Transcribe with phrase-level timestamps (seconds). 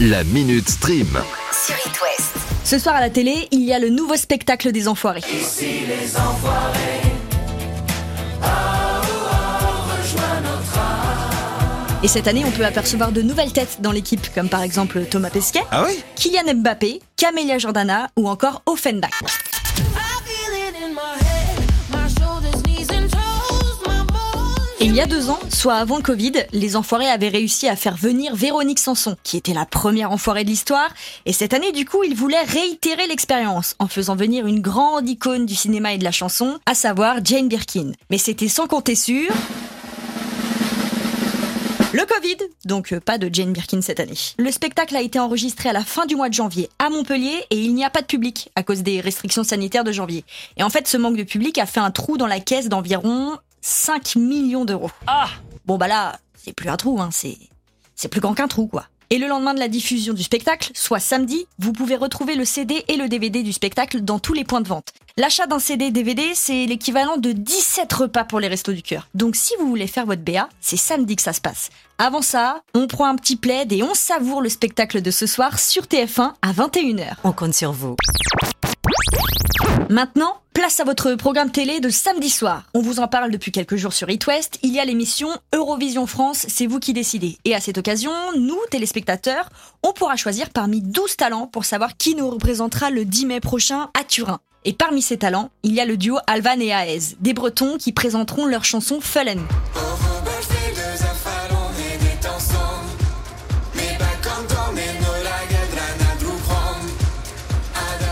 [0.00, 1.06] La Minute Stream.
[1.52, 2.34] sur It West.
[2.64, 5.20] Ce soir à la télé, il y a le nouveau spectacle des Enfoirés.
[12.02, 15.30] Et cette année, on peut apercevoir de nouvelles têtes dans l'équipe, comme par exemple Thomas
[15.30, 15.98] Pesquet, Ah oui?
[16.16, 19.10] Kylian Mbappé, Camélia Jordana ou encore Offenbach.
[24.80, 27.76] Et il y a deux ans, soit avant le Covid, les Enfoirés avaient réussi à
[27.76, 30.88] faire venir Véronique Sanson, qui était la première Enfoirée de l'histoire.
[31.26, 35.46] Et cette année, du coup, ils voulaient réitérer l'expérience en faisant venir une grande icône
[35.46, 37.92] du cinéma et de la chanson, à savoir Jane Birkin.
[38.10, 39.30] Mais c'était sans compter sur...
[41.92, 44.18] Le Covid, donc euh, pas de Jane Birkin cette année.
[44.36, 47.56] Le spectacle a été enregistré à la fin du mois de janvier à Montpellier et
[47.56, 50.24] il n'y a pas de public à cause des restrictions sanitaires de janvier.
[50.56, 53.38] Et en fait, ce manque de public a fait un trou dans la caisse d'environ
[53.64, 54.90] 5 millions d'euros.
[55.06, 55.30] Ah
[55.64, 57.38] Bon bah là, c'est plus un trou, hein, c'est
[57.94, 58.84] c'est plus grand qu'un trou quoi.
[59.08, 62.84] Et le lendemain de la diffusion du spectacle, soit samedi, vous pouvez retrouver le CD
[62.88, 64.92] et le DVD du spectacle dans tous les points de vente.
[65.16, 69.08] L'achat d'un CD DVD, c'est l'équivalent de 17 repas pour les restos du cœur.
[69.14, 71.70] Donc si vous voulez faire votre BA, c'est samedi que ça se passe.
[71.96, 75.58] Avant ça, on prend un petit plaid et on savoure le spectacle de ce soir
[75.58, 77.14] sur TF1 à 21h.
[77.24, 77.96] On compte sur vous.
[79.90, 82.64] Maintenant, place à votre programme télé de samedi soir.
[82.72, 84.58] On vous en parle depuis quelques jours sur It West.
[84.62, 87.36] Il y a l'émission Eurovision France, c'est vous qui décidez.
[87.44, 89.50] Et à cette occasion, nous, téléspectateurs,
[89.82, 93.90] on pourra choisir parmi 12 talents pour savoir qui nous représentera le 10 mai prochain
[93.98, 94.40] à Turin.
[94.64, 97.92] Et parmi ces talents, il y a le duo Alvan et Aez, des Bretons qui
[97.92, 99.42] présenteront leur chanson Fallen.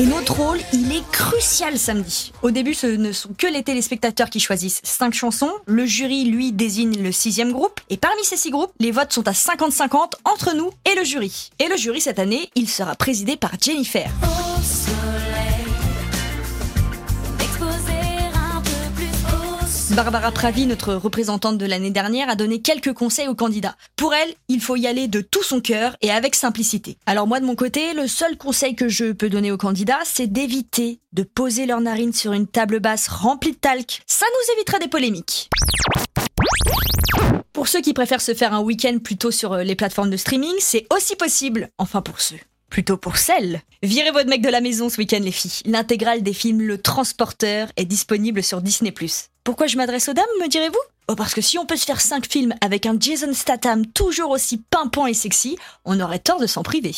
[0.00, 2.32] Et notre rôle, il est crucial samedi.
[2.42, 5.50] Au début, ce ne sont que les téléspectateurs qui choisissent cinq chansons.
[5.66, 7.80] Le jury, lui, désigne le sixième groupe.
[7.90, 11.50] Et parmi ces six groupes, les votes sont à 50-50 entre nous et le jury.
[11.58, 14.08] Et le jury, cette année, il sera présidé par Jennifer.
[14.22, 14.97] Au
[19.98, 23.74] Barbara Pravi, notre représentante de l'année dernière, a donné quelques conseils aux candidats.
[23.96, 26.98] Pour elle, il faut y aller de tout son cœur et avec simplicité.
[27.04, 30.28] Alors moi, de mon côté, le seul conseil que je peux donner aux candidats, c'est
[30.28, 34.00] d'éviter de poser leurs narines sur une table basse remplie de talc.
[34.06, 35.50] Ça nous évitera des polémiques.
[37.52, 40.54] Pour ceux qui préfèrent se faire un week-end plutôt sur euh, les plateformes de streaming,
[40.60, 41.70] c'est aussi possible.
[41.76, 42.38] Enfin pour ceux.
[42.70, 43.62] Plutôt pour celles.
[43.82, 45.62] Virez votre mec de la maison ce week-end les filles.
[45.64, 48.92] L'intégrale des films Le Transporteur est disponible sur Disney+.
[49.48, 50.76] Pourquoi je m'adresse aux dames, me direz-vous?
[51.08, 54.28] Oh parce que si on peut se faire 5 films avec un Jason Statham toujours
[54.28, 56.94] aussi pimpant et sexy, on aurait tort de s'en priver.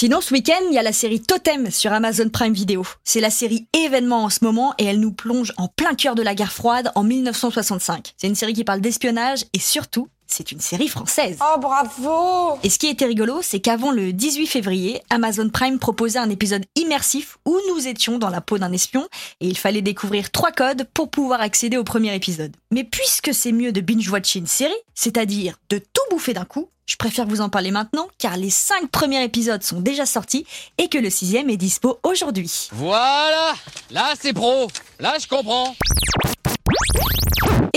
[0.00, 2.86] Sinon, ce week-end, il y a la série Totem sur Amazon Prime Video.
[3.02, 6.22] C'est la série événement en ce moment et elle nous plonge en plein cœur de
[6.22, 8.14] la guerre froide en 1965.
[8.16, 11.38] C'est une série qui parle d'espionnage et surtout, c'est une série française.
[11.42, 16.20] Oh bravo Et ce qui était rigolo, c'est qu'avant le 18 février, Amazon Prime proposait
[16.20, 19.08] un épisode immersif où nous étions dans la peau d'un espion
[19.40, 22.54] et il fallait découvrir trois codes pour pouvoir accéder au premier épisode.
[22.70, 26.96] Mais puisque c'est mieux de binge-watcher une série, c'est-à-dire de tout bouffer d'un coup, je
[26.96, 30.46] préfère vous en parler maintenant car les cinq premiers épisodes sont déjà sortis
[30.78, 32.68] et que le sixième est dispo aujourd'hui.
[32.72, 33.54] Voilà!
[33.90, 34.68] Là, c'est pro!
[34.98, 35.76] Là, je comprends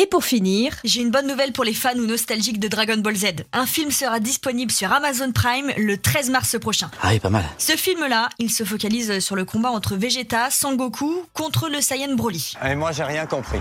[0.02, 3.16] Et pour finir, j'ai une bonne nouvelle pour les fans ou nostalgiques de Dragon Ball
[3.16, 3.26] Z.
[3.54, 6.90] Un film sera disponible sur Amazon Prime le 13 mars prochain.
[7.04, 7.44] Ah oui, pas mal.
[7.60, 12.54] Ce film-là, il se focalise sur le combat entre Vegeta, Sangoku contre le Saiyan Broly.
[12.66, 13.60] Et moi, j'ai rien compris.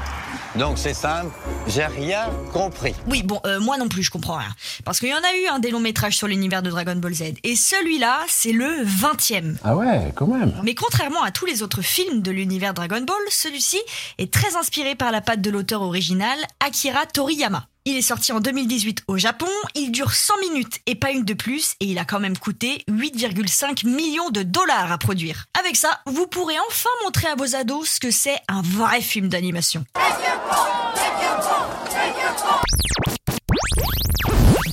[0.57, 1.31] Donc, c'est simple,
[1.69, 2.95] j'ai rien compris.
[3.07, 4.55] Oui, bon, euh, moi non plus, je comprends rien.
[4.87, 7.13] Parce qu'il y en a eu un des longs métrages sur l'univers de Dragon Ball
[7.13, 7.35] Z.
[7.45, 9.57] Et celui-là, c'est le 20e.
[9.63, 10.55] Ah ouais, quand même.
[10.65, 13.79] Mais contrairement à tous les autres films de l'univers Dragon Ball, celui-ci
[14.17, 15.83] est très inspiré par la patte de l'auteur
[16.31, 17.67] original, Akira Toriyama.
[17.87, 21.33] Il est sorti en 2018 au Japon, il dure 100 minutes et pas une de
[21.33, 25.47] plus, et il a quand même coûté 8,5 millions de dollars à produire.
[25.59, 29.29] Avec ça, vous pourrez enfin montrer à vos ados ce que c'est un vrai film
[29.29, 29.85] d'animation.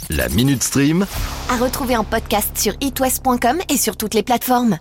[0.10, 1.06] La Minute Stream.
[1.50, 4.76] À retrouver en podcast sur itwest.com et sur toutes les plateformes.